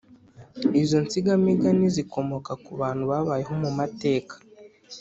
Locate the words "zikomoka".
1.95-2.51